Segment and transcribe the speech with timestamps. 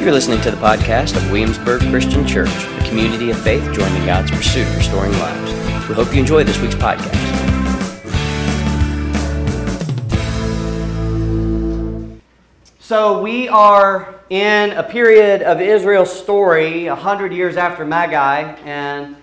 [0.00, 4.30] You're listening to the podcast of Williamsburg Christian Church, a community of faith joining God's
[4.30, 5.52] pursuit of restoring lives.
[5.90, 7.14] We hope you enjoy this week's podcast.
[12.78, 19.16] So, we are in a period of Israel's story, a hundred years after Haggai and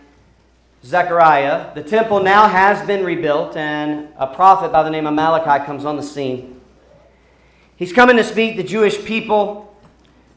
[0.83, 1.73] Zechariah.
[1.73, 5.85] The temple now has been rebuilt, and a prophet by the name of Malachi comes
[5.85, 6.61] on the scene.
[7.77, 9.66] He's coming to speak to Jewish people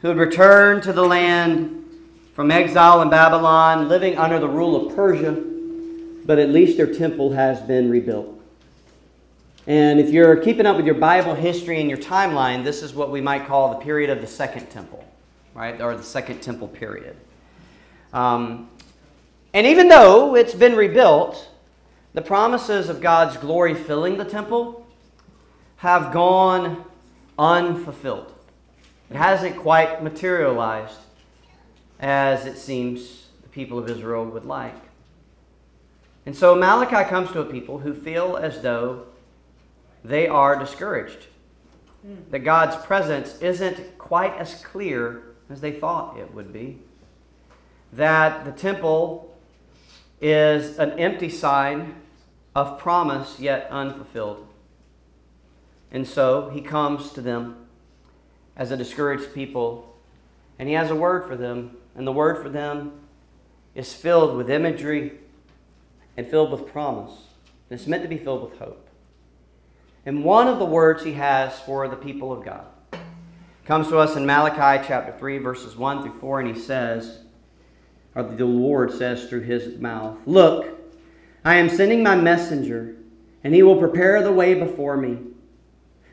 [0.02, 1.76] who had returned to the land
[2.34, 5.32] from exile in Babylon, living under the rule of Persia,
[6.24, 8.40] but at least their temple has been rebuilt.
[9.66, 13.10] And if you're keeping up with your Bible history and your timeline, this is what
[13.10, 15.04] we might call the period of the Second Temple,
[15.54, 15.80] right?
[15.80, 17.16] Or the Second Temple period.
[18.12, 18.68] Um,
[19.52, 21.48] and even though it's been rebuilt,
[22.14, 24.86] the promises of God's glory filling the temple
[25.76, 26.84] have gone
[27.38, 28.32] unfulfilled.
[29.10, 30.98] It hasn't quite materialized
[31.98, 34.76] as it seems the people of Israel would like.
[36.26, 39.06] And so Malachi comes to a people who feel as though
[40.04, 41.26] they are discouraged,
[42.02, 42.14] hmm.
[42.30, 46.78] that God's presence isn't quite as clear as they thought it would be,
[47.92, 49.36] that the temple
[50.20, 51.96] is an empty sign
[52.54, 54.46] of promise yet unfulfilled.
[55.90, 57.59] And so he comes to them
[58.60, 59.96] as a discouraged people,
[60.58, 62.92] and he has a word for them, and the word for them
[63.74, 65.12] is filled with imagery
[66.18, 67.10] and filled with promise.
[67.70, 68.86] And it's meant to be filled with hope.
[70.04, 72.66] And one of the words he has for the people of God
[73.64, 77.20] comes to us in Malachi chapter 3, verses 1 through 4, and he says,
[78.14, 80.68] or the Lord says through his mouth, Look,
[81.46, 82.96] I am sending my messenger,
[83.42, 85.18] and he will prepare the way before me.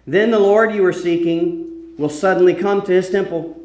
[0.06, 1.67] Then the Lord you are seeking
[1.98, 3.60] will suddenly come to his temple.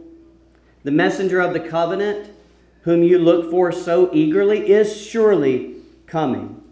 [0.84, 2.30] The messenger of the covenant,
[2.82, 6.62] whom you look for so eagerly, is surely coming,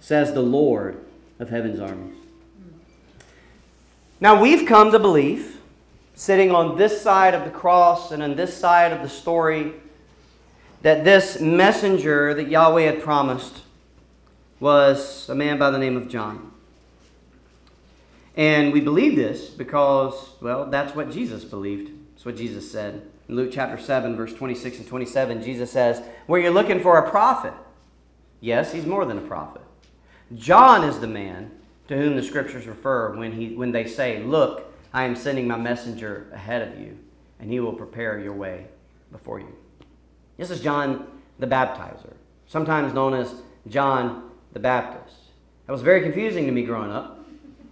[0.00, 1.04] says the Lord
[1.38, 2.14] of heaven's armies.
[4.20, 5.58] Now we've come to believe,
[6.14, 9.72] sitting on this side of the cross and on this side of the story,
[10.82, 13.62] that this messenger that Yahweh had promised
[14.60, 16.49] was a man by the name of John.
[18.36, 21.90] And we believe this because, well, that's what Jesus believed.
[22.14, 23.02] That's what Jesus said.
[23.28, 27.10] In Luke chapter 7, verse 26 and 27, Jesus says, Where you're looking for a
[27.10, 27.54] prophet.
[28.40, 29.62] Yes, he's more than a prophet.
[30.34, 31.50] John is the man
[31.88, 35.56] to whom the scriptures refer when, he, when they say, Look, I am sending my
[35.56, 36.98] messenger ahead of you,
[37.38, 38.66] and he will prepare your way
[39.12, 39.54] before you.
[40.36, 41.06] This is John
[41.38, 42.14] the Baptizer,
[42.46, 45.16] sometimes known as John the Baptist.
[45.66, 47.19] That was very confusing to me growing up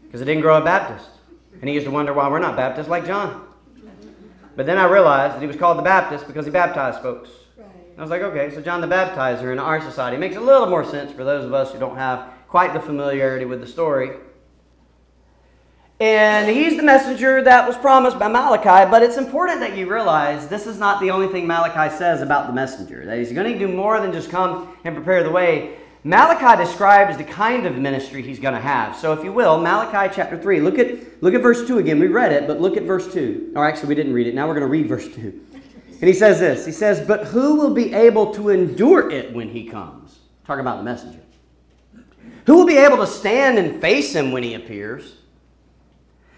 [0.09, 1.11] because I didn't grow up Baptist.
[1.61, 3.47] And he used to wonder why we're not Baptist like John.
[4.57, 7.31] But then I realized that he was called the Baptist because he baptized folks.
[7.97, 10.85] I was like, okay, so John the Baptizer in our society makes a little more
[10.85, 14.17] sense for those of us who don't have quite the familiarity with the story.
[16.01, 20.47] And he's the messenger that was promised by Malachi, but it's important that you realize
[20.47, 23.05] this is not the only thing Malachi says about the messenger.
[23.05, 25.77] That he's going to do more than just come and prepare the way.
[26.09, 28.97] Malachi describes the kind of ministry he's going to have.
[28.97, 31.99] So, if you will, Malachi chapter 3, look at, look at verse 2 again.
[31.99, 33.53] We read it, but look at verse 2.
[33.55, 34.35] Or actually, we didn't read it.
[34.35, 35.21] Now we're going to read verse 2.
[35.21, 39.51] And he says this He says, But who will be able to endure it when
[39.51, 40.21] he comes?
[40.47, 41.21] Talking about the messenger.
[42.47, 45.17] Who will be able to stand and face him when he appears?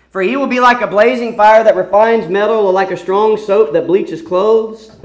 [0.08, 3.37] For he will be like a blazing fire that refines metal, or like a strong
[3.37, 4.97] soap that bleaches clothes.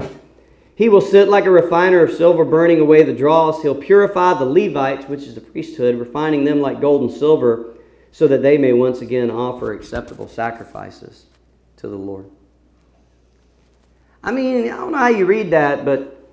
[0.76, 3.62] He will sit like a refiner of silver, burning away the dross.
[3.62, 7.74] He'll purify the Levites, which is the priesthood, refining them like gold and silver,
[8.12, 11.24] so that they may once again offer acceptable sacrifices
[11.78, 12.26] to the Lord.
[14.22, 16.30] I mean, I don't know how you read that, but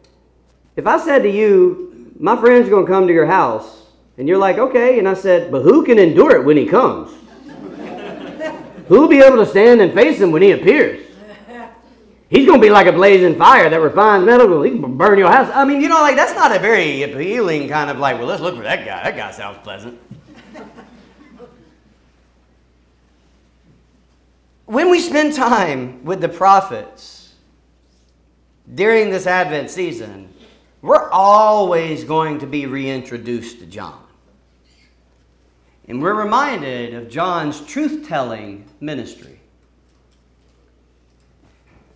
[0.76, 3.86] if I said to you, my friend's going to come to your house,
[4.18, 7.12] and you're like, okay, and I said, but who can endure it when he comes?
[8.90, 11.13] Who'll be able to stand and face him when he appears?
[12.34, 14.64] He's going to be like a blazing fire that refines metal.
[14.64, 15.52] He can burn your house.
[15.54, 18.42] I mean, you know, like that's not a very appealing kind of like, well, let's
[18.42, 19.04] look for that guy.
[19.04, 20.02] That guy sounds pleasant.
[24.66, 27.36] when we spend time with the prophets
[28.74, 30.34] during this Advent season,
[30.82, 34.04] we're always going to be reintroduced to John.
[35.88, 39.40] And we're reminded of John's truth telling ministry.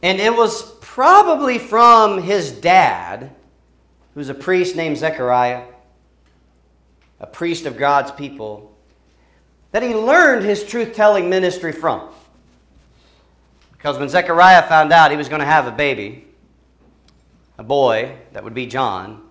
[0.01, 3.31] And it was probably from his dad,
[4.13, 5.63] who's a priest named Zechariah,
[7.19, 8.75] a priest of God's people,
[9.71, 12.09] that he learned his truth telling ministry from.
[13.71, 16.27] Because when Zechariah found out he was going to have a baby,
[17.57, 19.23] a boy that would be John,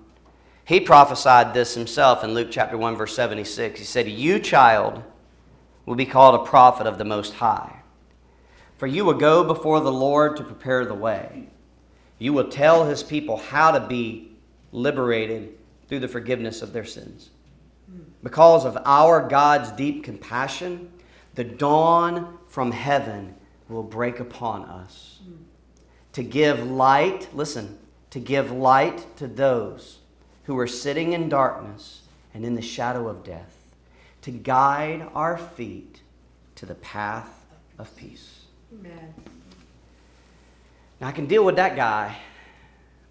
[0.64, 3.78] he prophesied this himself in Luke chapter 1, verse 76.
[3.78, 5.02] He said, You, child,
[5.84, 7.82] will be called a prophet of the Most High.
[8.76, 11.48] For you will go before the Lord to prepare the way.
[12.18, 14.32] You will tell his people how to be
[14.72, 15.54] liberated
[15.88, 17.30] through the forgiveness of their sins.
[18.22, 20.90] Because of our God's deep compassion,
[21.34, 23.34] the dawn from heaven
[23.68, 25.20] will break upon us
[26.12, 27.78] to give light, listen,
[28.10, 29.98] to give light to those
[30.44, 32.02] who are sitting in darkness
[32.32, 33.74] and in the shadow of death,
[34.22, 36.00] to guide our feet
[36.54, 37.44] to the path
[37.78, 38.35] of peace.
[38.78, 39.14] Amen.
[41.00, 42.16] Now, I can deal with that guy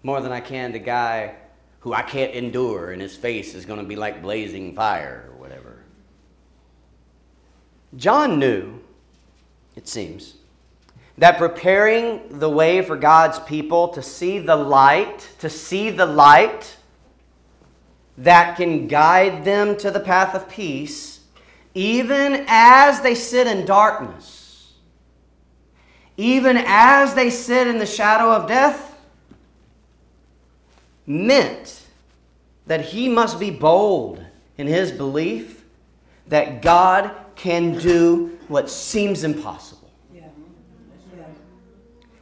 [0.02, 1.34] more than I can the guy
[1.80, 5.36] who I can't endure and his face is going to be like blazing fire or
[5.36, 5.78] whatever.
[7.96, 8.80] John knew,
[9.74, 10.34] it seems,
[11.18, 16.76] that preparing the way for God's people to see the light, to see the light
[18.18, 21.20] that can guide them to the path of peace,
[21.74, 24.35] even as they sit in darkness,
[26.16, 28.98] even as they sit in the shadow of death,
[31.06, 31.82] meant
[32.66, 34.24] that he must be bold
[34.58, 35.64] in his belief
[36.28, 39.90] that God can do what seems impossible.
[40.12, 40.22] Yeah.
[41.16, 41.24] Yeah.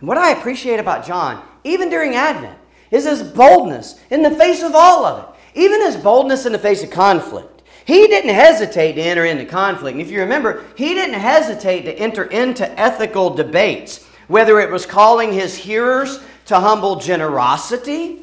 [0.01, 2.59] What I appreciate about John, even during Advent,
[2.91, 6.59] is his boldness in the face of all of it, even his boldness in the
[6.59, 7.54] face of conflict.
[7.85, 9.95] He didn't hesitate to enter into conflict.
[9.95, 14.87] And if you remember, he didn't hesitate to enter into ethical debates, whether it was
[14.87, 18.21] calling his hearers to humble generosity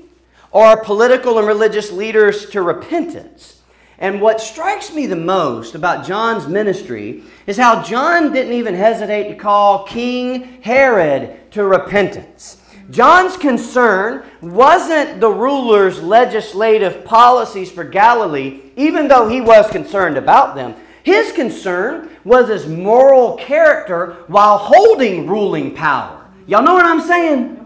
[0.51, 3.61] or political and religious leaders to repentance.
[3.99, 9.29] And what strikes me the most about John's ministry is how John didn't even hesitate
[9.29, 12.60] to call King Herod to repentance.
[12.91, 20.55] John's concern wasn't the ruler's legislative policies for Galilee, even though he was concerned about
[20.55, 20.75] them.
[21.03, 26.29] His concern was his moral character while holding ruling power.
[26.45, 27.57] Y'all know what I'm saying?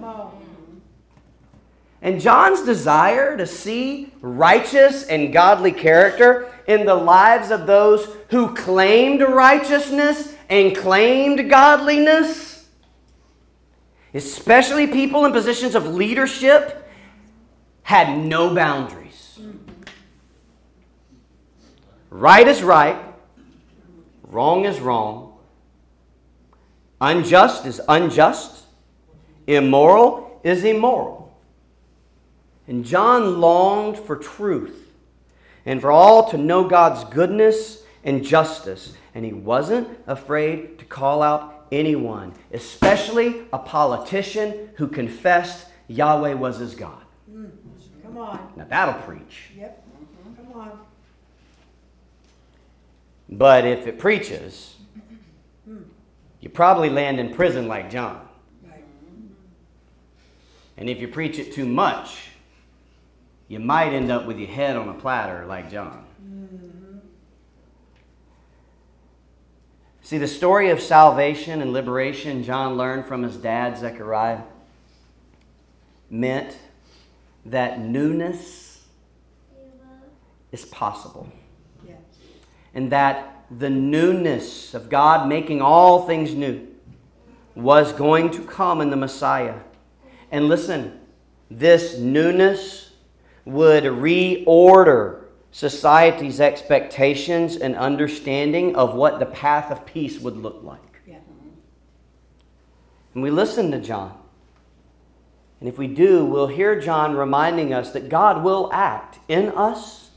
[2.01, 8.53] And John's desire to see righteous and godly character in the lives of those who
[8.53, 12.54] claimed righteousness and claimed godliness,
[14.15, 16.89] especially people in positions of leadership,
[17.83, 19.39] had no boundaries.
[22.09, 22.97] Right is right,
[24.23, 25.37] wrong is wrong,
[27.01, 28.63] unjust is unjust,
[29.45, 31.37] immoral is immoral.
[32.67, 34.91] And John longed for truth
[35.65, 38.93] and for all to know God's goodness and justice.
[39.13, 46.57] And he wasn't afraid to call out anyone, especially a politician who confessed Yahweh was
[46.57, 47.01] his God.
[47.31, 47.51] Mm,
[48.03, 48.53] come on.
[48.55, 49.51] Now that'll preach.
[49.57, 49.87] Yep.
[50.37, 50.79] Come on.
[53.29, 54.75] But if it preaches,
[56.45, 58.21] you probably land in prison like John.
[58.63, 58.83] Right.
[60.77, 62.29] And if you preach it too much,
[63.47, 66.05] you might end up with your head on a platter like John.
[66.23, 66.84] Mm-hmm.
[70.05, 74.41] See, the story of salvation and liberation John learned from his dad, Zechariah,
[76.11, 76.59] meant
[77.43, 78.83] that newness
[80.51, 81.27] is possible.
[81.87, 81.97] Yes.
[82.75, 86.67] And that the newness of God making all things new
[87.55, 89.55] was going to come in the Messiah.
[90.29, 90.99] And listen,
[91.49, 92.91] this newness
[93.43, 95.24] would reorder
[95.55, 100.99] society's expectations and understanding of what the path of peace would look like.
[101.07, 101.19] Yeah.
[103.13, 104.17] And we listen to John.
[105.61, 110.09] And if we do, we'll hear John reminding us that God will act in us,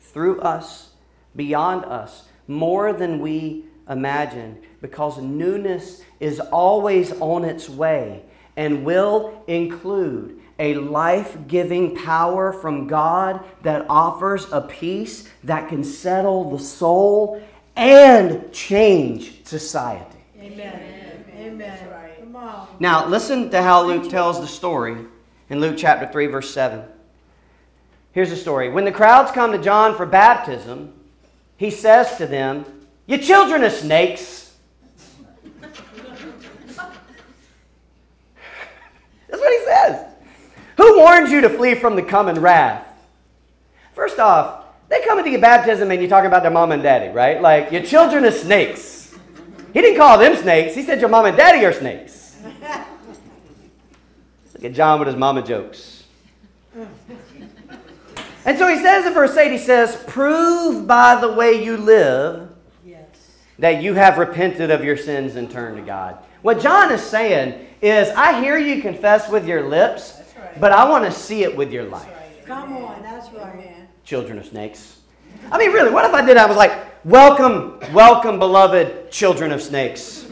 [0.00, 0.94] through us,
[1.36, 8.24] beyond us, more than we imagine, because newness is always on its way
[8.56, 15.84] and will include a life giving power from God that offers a peace that can
[15.84, 17.42] settle the soul
[17.76, 20.18] and change society.
[20.40, 21.24] Amen.
[21.36, 21.78] Amen.
[22.20, 22.68] Come on.
[22.80, 24.96] Now, listen to how Luke tells the story
[25.50, 26.82] in Luke chapter 3, verse 7.
[28.12, 28.70] Here's the story.
[28.70, 30.94] When the crowds come to John for baptism,
[31.58, 32.64] he says to them,
[33.06, 34.54] You children of snakes.
[35.60, 35.80] That's
[39.28, 40.05] what he says.
[40.76, 42.86] Who warned you to flee from the coming wrath?
[43.94, 47.12] First off, they come into your baptism and you talk about their mom and daddy,
[47.12, 47.40] right?
[47.40, 49.16] Like, your children are snakes.
[49.72, 50.74] He didn't call them snakes.
[50.74, 52.36] He said your mom and daddy are snakes.
[54.54, 56.04] Look at John with his mama jokes.
[58.44, 62.50] And so he says in verse 8, he says, Prove by the way you live
[63.58, 66.18] that you have repented of your sins and turned to God.
[66.42, 70.20] What John is saying is, I hear you confess with your lips,
[70.60, 72.44] but I want to see it with your life.
[72.46, 73.86] Come on, that's right.
[74.04, 75.00] Children of snakes.
[75.50, 76.36] I mean, really, what if I did?
[76.36, 80.26] I was like, Welcome, welcome, beloved children of snakes.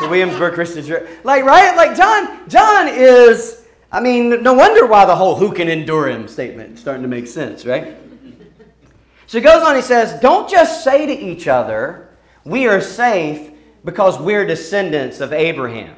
[0.00, 1.10] The Williamsburg Christian Church.
[1.24, 1.74] Like, right?
[1.74, 6.28] Like, John, John is, I mean, no wonder why the whole who can endure him
[6.28, 7.96] statement is starting to make sense, right?
[9.26, 13.50] So he goes on, he says, Don't just say to each other, we are safe
[13.84, 15.96] because we're descendants of Abraham.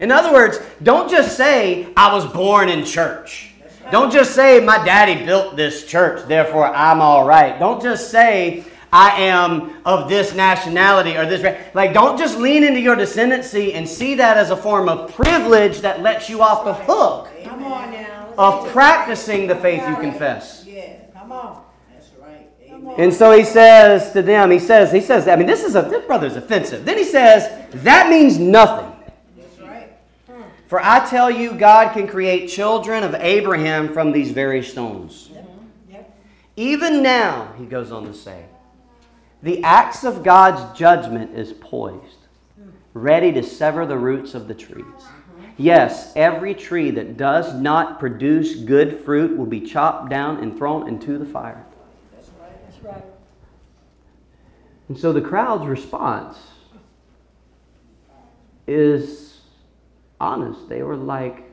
[0.00, 3.52] In other words, don't just say, I was born in church.
[3.92, 7.58] Don't just say, my daddy built this church, therefore I'm all right.
[7.58, 11.42] Don't just say, I am of this nationality or this.
[11.74, 15.80] Like, don't just lean into your descendancy and see that as a form of privilege
[15.80, 18.32] that lets you off the hook Come on now.
[18.36, 20.64] of practicing the faith you confess.
[20.66, 21.62] Yeah, come on.
[21.92, 22.48] That's right.
[22.68, 22.88] Come.
[22.96, 25.82] And so he says to them, he says, he says, I mean, this is a
[25.82, 26.84] this brother's offensive.
[26.84, 28.89] Then he says, that means nothing.
[30.70, 30.82] That's right.
[30.82, 35.30] For I tell you, God can create children of Abraham from these very stones.
[36.56, 38.44] Even now, he goes on to say,
[39.42, 42.26] the axe of God's judgment is poised,
[42.92, 44.84] ready to sever the roots of the trees.
[45.56, 50.88] Yes, every tree that does not produce good fruit will be chopped down and thrown
[50.88, 51.64] into the fire.
[52.12, 52.30] That's
[52.82, 53.04] right.
[54.88, 56.38] And so the crowd's response
[58.66, 59.29] is
[60.20, 60.68] honest.
[60.68, 61.50] They were like,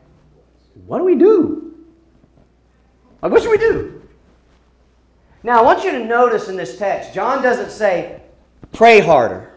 [0.86, 1.75] What do we do?
[3.21, 4.01] Like, what should we do?
[5.43, 8.21] Now, I want you to notice in this text, John doesn't say,
[8.71, 9.53] Pray harder.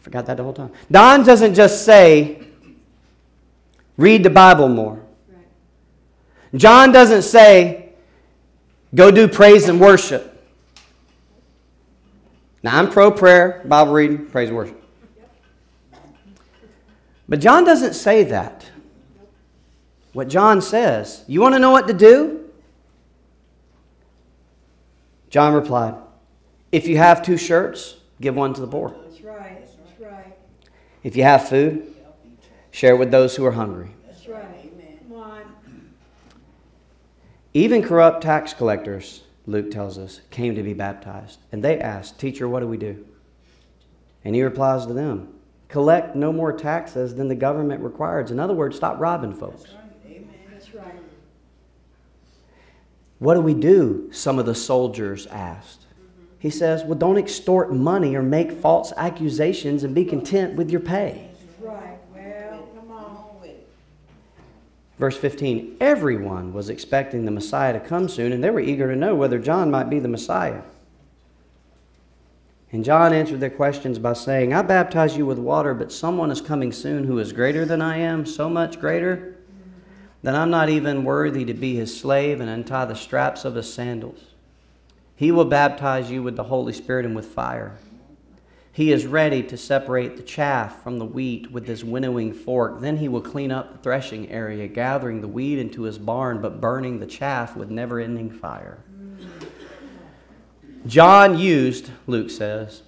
[0.00, 0.72] Forgot that the whole time.
[0.90, 2.42] Don doesn't just say,
[3.96, 5.02] Read the Bible more.
[6.54, 7.90] John doesn't say,
[8.94, 10.28] Go do praise and worship.
[12.62, 14.81] Now, I'm pro prayer, Bible reading, praise and worship.
[17.32, 18.66] But John doesn't say that.
[20.12, 22.50] What John says, you want to know what to do?
[25.30, 25.94] John replied,
[26.72, 28.94] If you have two shirts, give one to the poor.
[29.04, 29.66] That's right.
[29.66, 30.36] That's right.
[31.04, 31.94] If you have food,
[32.70, 33.94] share with those who are hungry.
[34.06, 34.70] That's right.
[35.08, 35.42] Come on.
[37.54, 41.38] Even corrupt tax collectors, Luke tells us, came to be baptized.
[41.50, 43.06] And they asked, Teacher, what do we do?
[44.22, 45.32] And he replies to them,
[45.72, 48.30] Collect no more taxes than the government requires.
[48.30, 49.64] In other words, stop robbing folks.
[50.52, 50.94] That's right.
[53.18, 54.10] What do we do?
[54.12, 55.86] Some of the soldiers asked.
[56.38, 60.80] He says, Well, don't extort money or make false accusations and be content with your
[60.80, 61.30] pay.
[61.58, 61.98] Right.
[62.12, 63.26] Well, come on.
[64.98, 68.96] Verse 15 Everyone was expecting the Messiah to come soon, and they were eager to
[68.96, 70.60] know whether John might be the Messiah.
[72.72, 76.40] And John answered their questions by saying, I baptize you with water, but someone is
[76.40, 79.36] coming soon who is greater than I am, so much greater
[80.22, 83.72] that I'm not even worthy to be his slave and untie the straps of his
[83.72, 84.20] sandals.
[85.14, 87.76] He will baptize you with the Holy Spirit and with fire.
[88.72, 92.80] He is ready to separate the chaff from the wheat with his winnowing fork.
[92.80, 96.62] Then he will clean up the threshing area, gathering the wheat into his barn, but
[96.62, 98.82] burning the chaff with never ending fire.
[100.86, 102.82] John used, Luke says,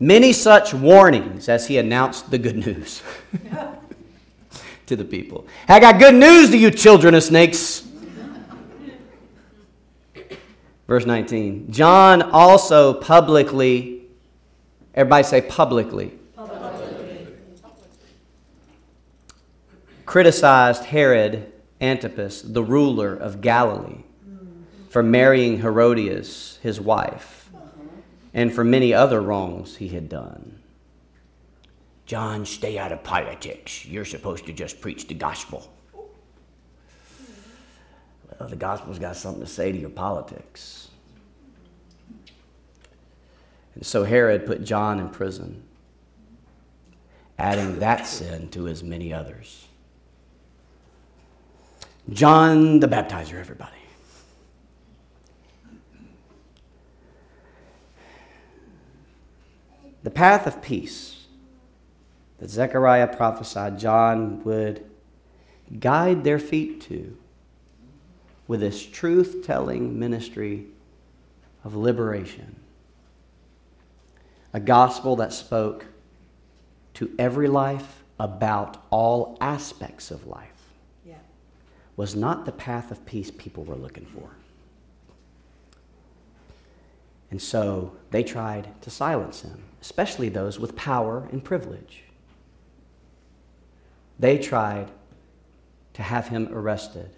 [0.00, 3.02] many such warnings as he announced the good news
[4.86, 5.46] to the people.
[5.68, 7.82] I got good news to you, children of snakes.
[10.86, 14.04] Verse 19 John also publicly,
[14.94, 16.12] everybody say publicly,
[20.04, 24.04] criticized Herod Antipas, the ruler of Galilee,
[24.96, 27.50] for marrying Herodias, his wife,
[28.32, 30.58] and for many other wrongs he had done.
[32.06, 33.84] John, stay out of politics.
[33.84, 35.70] You're supposed to just preach the gospel.
[38.40, 40.88] Well, the gospel's got something to say to your politics.
[43.74, 45.62] And so Herod put John in prison,
[47.38, 49.66] adding that sin to his many others.
[52.08, 53.72] John the Baptizer, everybody.
[60.06, 61.26] The path of peace
[62.38, 64.88] that Zechariah prophesied John would
[65.80, 67.16] guide their feet to
[68.46, 70.66] with this truth telling ministry
[71.64, 72.54] of liberation.
[74.52, 75.86] A gospel that spoke
[76.94, 80.70] to every life about all aspects of life
[81.04, 81.16] Yeah.
[81.96, 84.36] was not the path of peace people were looking for.
[87.36, 92.04] And so they tried to silence him, especially those with power and privilege.
[94.18, 94.90] They tried
[95.92, 97.10] to have him arrested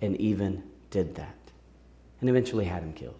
[0.00, 1.34] and even did that
[2.20, 3.18] and eventually had him killed.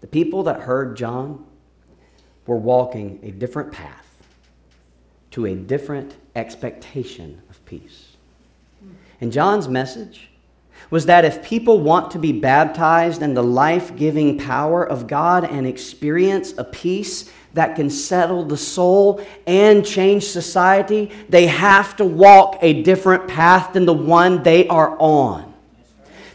[0.00, 1.46] The people that heard John
[2.44, 4.20] were walking a different path
[5.30, 8.16] to a different expectation of peace.
[9.20, 10.30] And John's message
[10.90, 15.44] was that if people want to be baptized in the life giving power of God
[15.44, 22.04] and experience a peace that can settle the soul and change society, they have to
[22.04, 25.54] walk a different path than the one they are on.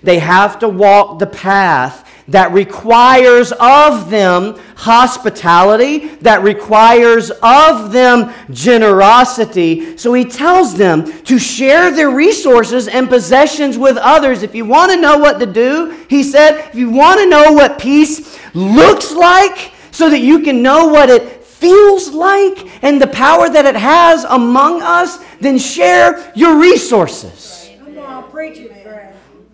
[0.02, 8.34] They have to walk the path that requires of them hospitality, that requires of them
[8.52, 9.98] generosity.
[9.98, 14.44] So he tells them to share their resources and possessions with others.
[14.44, 17.52] If you want to know what to do, he said, if you want to know
[17.52, 23.08] what peace looks like, so that you can know what it feels like and the
[23.08, 27.70] power that it has among us, then share your resources.
[27.84, 28.70] Come on, preach it.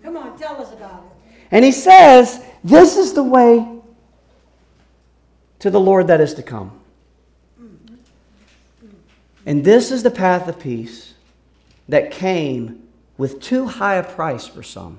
[0.04, 1.34] Come on, tell us about it.
[1.50, 3.64] And he says, This is the way
[5.60, 6.72] to the Lord that is to come.
[9.46, 11.14] And this is the path of peace
[11.88, 12.82] that came
[13.16, 14.98] with too high a price for some.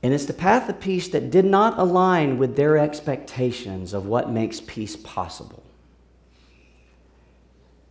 [0.00, 4.30] And it's the path of peace that did not align with their expectations of what
[4.30, 5.64] makes peace possible.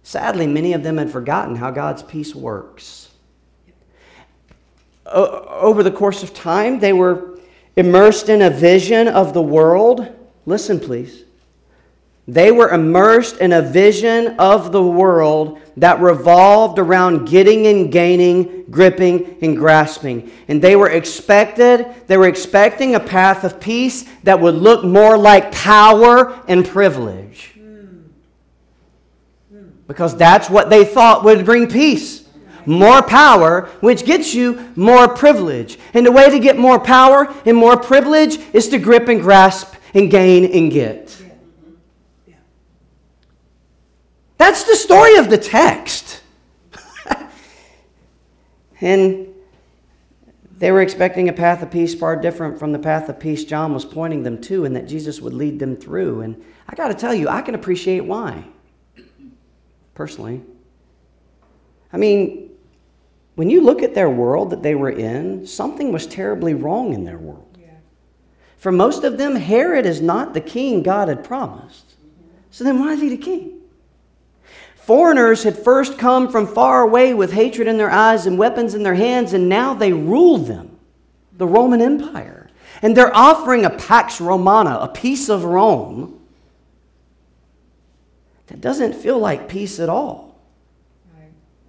[0.03, 3.10] Sadly, many of them had forgotten how God's peace works.
[5.06, 7.38] O- over the course of time, they were
[7.80, 10.06] immersed in a vision of the world.
[10.46, 11.24] Listen, please.
[12.28, 18.65] They were immersed in a vision of the world that revolved around getting and gaining,
[18.70, 20.30] gripping and grasping.
[20.50, 25.18] And they were expected, they were expecting a path of peace that would look more
[25.18, 27.54] like power and privilege.
[27.56, 28.02] Hmm.
[29.52, 29.70] Hmm.
[29.88, 32.29] Because that's what they thought would bring peace.
[32.65, 35.78] More power, which gets you more privilege.
[35.93, 39.74] And the way to get more power and more privilege is to grip and grasp
[39.93, 41.15] and gain and get.
[44.38, 46.22] That's the story of the text.
[48.82, 49.28] and
[50.60, 53.74] they were expecting a path of peace far different from the path of peace John
[53.74, 56.22] was pointing them to, and that Jesus would lead them through.
[56.22, 58.45] And I got to tell you, I can appreciate why,
[59.93, 60.41] personally.
[61.91, 62.49] I mean,
[63.39, 67.06] when you look at their world that they were in, something was terribly wrong in
[67.06, 67.58] their world.
[68.58, 71.88] For most of them, Herod is not the king God had promised.
[71.88, 72.34] Mm-hmm.
[72.52, 73.62] So then, why is he the king?
[74.75, 78.84] Foreigners had first come from far away with hatred in their eyes and weapons in
[78.84, 80.78] their hands, and now they rule them,
[81.38, 82.49] the Roman Empire.
[82.82, 86.19] And they're offering a Pax Romana, a peace of Rome,
[88.47, 90.41] that doesn't feel like peace at all.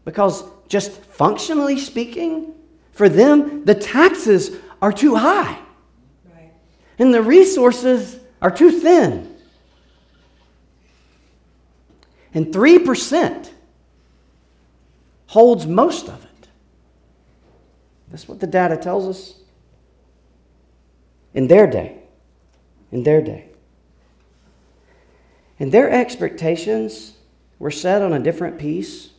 [0.05, 2.55] Because, just functionally speaking,
[2.93, 5.59] for them, the taxes are too high
[6.33, 6.53] Right.
[6.99, 9.37] and the resources are too thin.
[12.33, 13.51] And 3%
[15.27, 16.49] holds most of it.
[18.09, 19.35] That's what the data tells us.
[21.35, 21.99] In their day.
[22.93, 23.47] In their day.
[25.59, 27.15] And their expectations
[27.59, 29.10] were set on a different peace.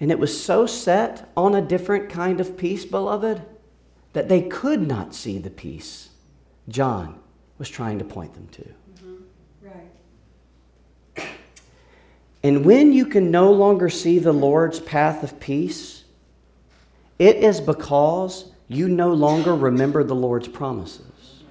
[0.00, 3.42] And it was so set on a different kind of peace, beloved,
[4.12, 6.10] that they could not see the peace
[6.68, 7.18] John
[7.56, 8.62] was trying to point them to.
[8.62, 9.66] Mm-hmm.
[9.66, 11.28] Right.
[12.40, 16.04] And when you can no longer see the Lord's path of peace,
[17.18, 21.42] it is because you no longer remember the Lord's promises.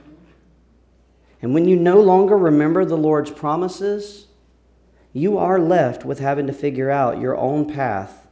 [1.41, 4.27] And when you no longer remember the Lord's promises,
[5.11, 8.26] you are left with having to figure out your own path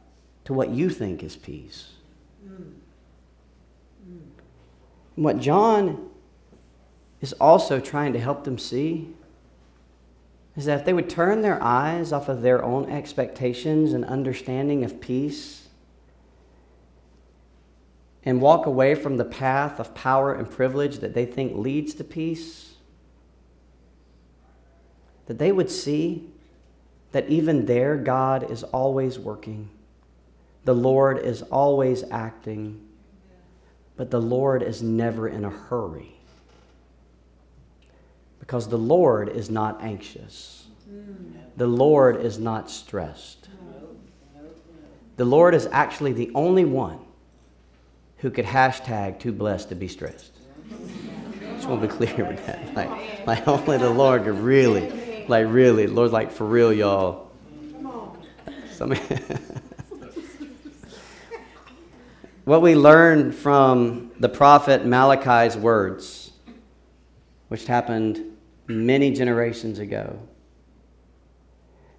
[0.46, 1.90] to what you think is peace.
[5.16, 6.08] And what John
[7.20, 9.14] is also trying to help them see
[10.56, 14.84] is that if they would turn their eyes off of their own expectations and understanding
[14.84, 15.68] of peace
[18.22, 22.04] and walk away from the path of power and privilege that they think leads to
[22.04, 22.74] peace,
[25.26, 26.30] that they would see
[27.12, 29.70] that even there God is always working,
[30.66, 32.84] the Lord is always acting,
[33.96, 36.12] but the Lord is never in a hurry
[38.40, 40.66] because the Lord is not anxious.
[41.56, 43.48] The Lord is not stressed.
[45.16, 46.98] The Lord is actually the only one
[48.18, 50.32] who could hashtag too blessed to be stressed.
[51.54, 52.74] Just want to be clear with that.
[52.74, 57.30] Like, like only the Lord could really, like really, Lord, like for real, y'all.
[57.72, 58.22] Come on.
[58.72, 58.94] Some,
[62.46, 66.30] what we learn from the prophet Malachi's words,
[67.48, 68.22] which happened
[68.68, 70.20] many generations ago,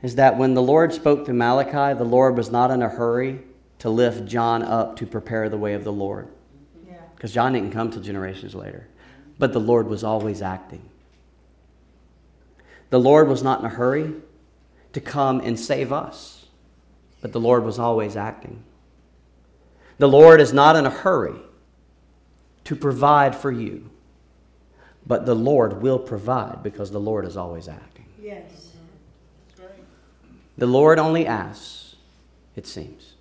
[0.01, 3.41] is that when the Lord spoke to Malachi, the Lord was not in a hurry
[3.79, 6.29] to lift John up to prepare the way of the Lord.
[7.13, 8.87] Because John didn't come till generations later.
[9.37, 10.87] But the Lord was always acting.
[12.89, 14.13] The Lord was not in a hurry
[14.93, 16.45] to come and save us,
[17.19, 18.63] but the Lord was always acting.
[19.97, 21.39] The Lord is not in a hurry
[22.65, 23.89] to provide for you,
[25.05, 28.05] but the Lord will provide because the Lord is always acting.
[28.21, 28.73] Yes.
[30.57, 31.95] The Lord only asks,
[32.55, 33.13] it seems,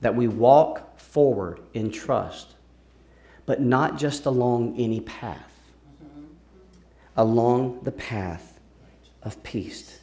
[0.00, 2.54] that we walk forward in trust,
[3.46, 5.60] but not just along any path,
[7.16, 8.60] along the path
[9.22, 9.98] of peace,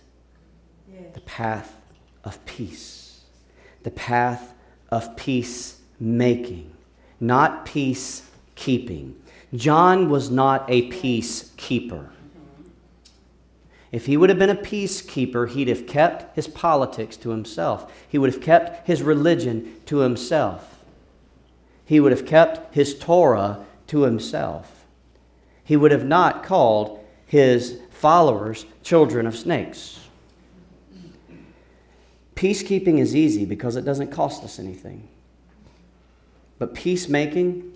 [1.14, 1.82] the path
[2.24, 3.22] of peace,
[3.84, 4.54] the path
[4.90, 6.72] of peace making,
[7.20, 9.16] not peace keeping.
[9.54, 12.10] John was not a peacekeeper.
[13.92, 17.92] If he would have been a peacekeeper, he'd have kept his politics to himself.
[18.08, 20.84] He would have kept his religion to himself.
[21.86, 24.86] He would have kept his Torah to himself.
[25.64, 30.07] He would have not called his followers children of snakes.
[32.38, 35.08] Peacekeeping is easy because it doesn't cost us anything.
[36.60, 37.74] But peacemaking,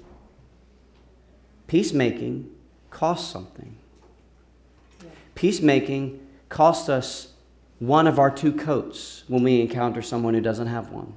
[1.65, 2.47] peacemaking
[2.91, 3.75] costs something.
[5.33, 7.33] Peacemaking costs us
[7.79, 11.11] one of our two coats when we encounter someone who doesn't have one.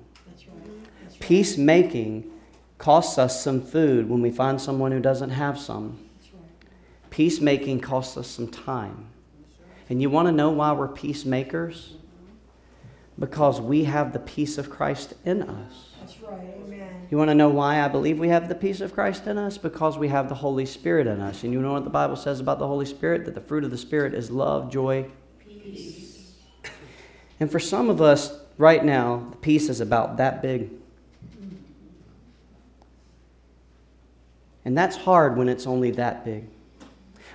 [1.20, 2.30] Peacemaking
[2.78, 5.98] costs us some food when we find someone who doesn't have some.
[7.10, 9.06] Peacemaking costs us some time.
[9.90, 11.92] And you want to know why we're peacemakers?
[13.18, 15.90] Because we have the peace of Christ in us.
[16.00, 16.54] That's right.
[16.64, 17.06] Amen.
[17.10, 19.56] You want to know why I believe we have the peace of Christ in us?
[19.56, 21.44] Because we have the Holy Spirit in us.
[21.44, 23.24] And you know what the Bible says about the Holy Spirit?
[23.24, 25.06] That the fruit of the Spirit is love, joy,
[25.64, 26.32] Peace.
[27.40, 30.70] And for some of us right now, the peace is about that big.
[34.64, 36.46] And that's hard when it's only that big.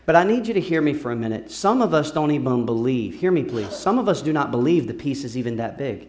[0.10, 1.52] But I need you to hear me for a minute.
[1.52, 3.20] Some of us don't even believe.
[3.20, 3.70] Hear me, please.
[3.76, 6.08] Some of us do not believe the peace is even that big.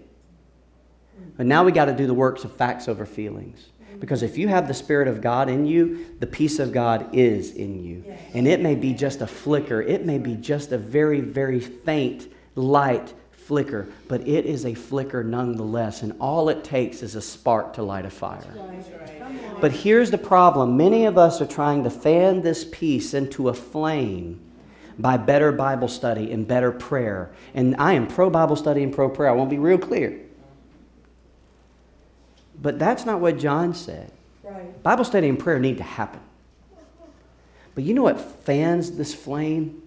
[1.37, 3.63] But now we got to do the works of facts over feelings.
[3.99, 7.53] Because if you have the Spirit of God in you, the peace of God is
[7.53, 8.03] in you.
[8.33, 12.33] And it may be just a flicker, it may be just a very, very faint
[12.55, 13.13] light
[13.51, 16.03] flicker, but it is a flicker nonetheless.
[16.03, 18.45] And all it takes is a spark to light a fire.
[18.55, 19.19] Right.
[19.19, 19.61] Come on.
[19.61, 23.53] But here's the problem many of us are trying to fan this peace into a
[23.53, 24.41] flame
[25.01, 27.33] by better Bible study and better prayer.
[27.53, 29.31] And I am pro Bible study and pro prayer.
[29.31, 30.21] I want to be real clear.
[32.63, 34.13] But that's not what John said.
[34.45, 34.81] Right.
[34.85, 36.21] Bible study and prayer need to happen.
[37.75, 39.83] But you know what fans this flame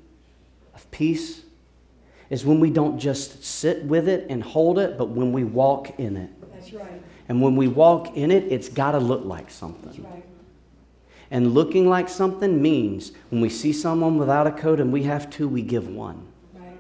[0.75, 1.43] of peace?
[2.33, 5.99] Is when we don't just sit with it and hold it, but when we walk
[5.99, 6.31] in it.
[6.51, 6.99] That's right.
[7.29, 10.03] And when we walk in it, it's got to look like That's something.
[10.03, 10.25] right.
[11.29, 15.29] And looking like something means when we see someone without a coat and we have
[15.29, 16.25] two, we give one.
[16.55, 16.75] Right.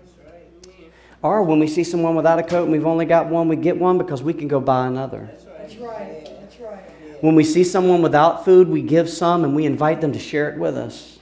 [1.21, 3.77] Or when we see someone without a coat and we've only got one, we get
[3.77, 5.29] one because we can go buy another.
[5.55, 6.25] That's right.
[6.25, 7.21] That's right.
[7.21, 10.49] When we see someone without food, we give some and we invite them to share
[10.49, 11.12] it with us.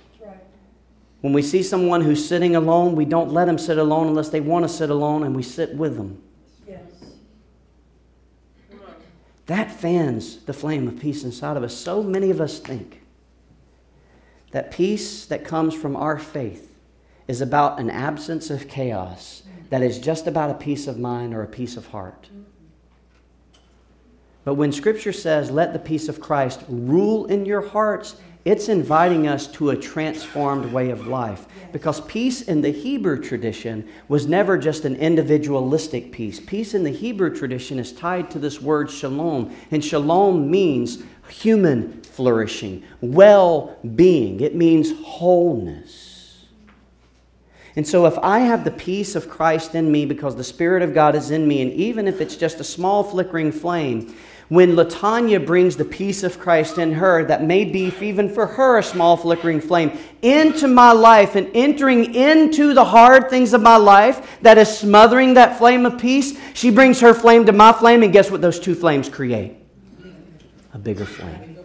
[1.22, 4.42] When we see someone who's sitting alone, we don't let them sit alone unless they
[4.42, 6.22] want to sit alone and we sit with them.
[6.68, 6.82] Yes.
[9.46, 11.76] That fans the flame of peace inside of us.
[11.76, 13.02] So many of us think
[14.52, 16.76] that peace that comes from our faith
[17.28, 21.44] is about an absence of chaos, that is just about a peace of mind or
[21.44, 22.30] a peace of heart.
[24.44, 29.28] But when Scripture says, let the peace of Christ rule in your hearts, it's inviting
[29.28, 31.46] us to a transformed way of life.
[31.72, 36.40] Because peace in the Hebrew tradition was never just an individualistic peace.
[36.40, 39.56] Peace in the Hebrew tradition is tied to this word shalom.
[39.70, 46.46] And shalom means human flourishing, well being, it means wholeness.
[47.76, 50.94] And so, if I have the peace of Christ in me because the Spirit of
[50.94, 54.14] God is in me, and even if it's just a small flickering flame,
[54.52, 58.80] when Latanya brings the peace of Christ in her, that may be even for her
[58.80, 63.78] a small flickering flame, into my life and entering into the hard things of my
[63.78, 68.04] life that is smothering that flame of peace, she brings her flame to my flame,
[68.04, 69.56] and guess what those two flames create?
[70.74, 71.61] A bigger flame.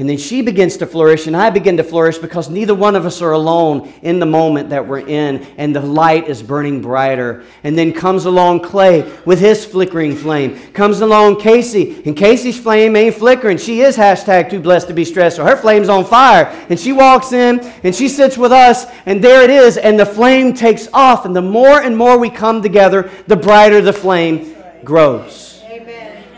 [0.00, 3.04] And then she begins to flourish, and I begin to flourish because neither one of
[3.04, 7.44] us are alone in the moment that we're in, and the light is burning brighter.
[7.64, 10.58] And then comes along Clay with his flickering flame.
[10.72, 13.58] Comes along Casey, and Casey's flame ain't flickering.
[13.58, 16.46] She is hashtag too blessed to be stressed, so her flame's on fire.
[16.70, 20.06] And she walks in, and she sits with us, and there it is, and the
[20.06, 21.26] flame takes off.
[21.26, 25.49] And the more and more we come together, the brighter the flame grows.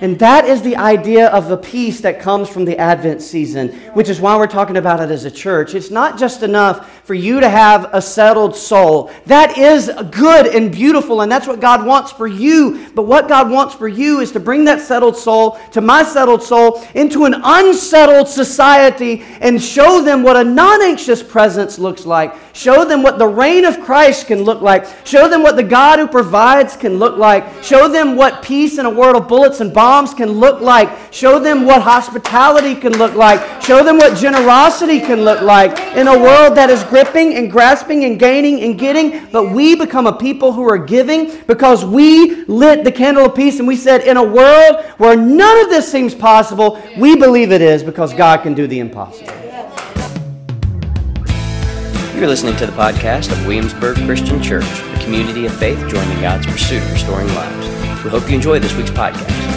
[0.03, 4.09] And that is the idea of the peace that comes from the Advent season, which
[4.09, 5.77] is why we're talking about it as a church.
[5.77, 9.13] It's not just enough for you to have a settled soul.
[9.27, 12.89] That is good and beautiful, and that's what God wants for you.
[12.97, 16.43] But what God wants for you is to bring that settled soul to my settled
[16.43, 22.35] soul into an unsettled society and show them what a non anxious presence looks like.
[22.55, 24.85] Show them what the reign of Christ can look like.
[25.07, 27.63] Show them what the God who provides can look like.
[27.63, 30.89] Show them what peace in a world of bullets and bombs can look like.
[31.13, 33.63] Show them what hospitality can look like.
[33.63, 38.05] Show them what generosity can look like in a world that is gripping and grasping
[38.05, 39.27] and gaining and getting.
[39.31, 43.59] But we become a people who are giving because we lit the candle of peace
[43.59, 47.61] and we said, in a world where none of this seems possible, we believe it
[47.61, 49.33] is because God can do the impossible.
[52.17, 56.47] You're listening to the podcast of Williamsburg Christian Church, a community of faith joining God's
[56.47, 58.05] pursuit of restoring lives.
[58.05, 59.52] We hope you enjoy this week's podcast.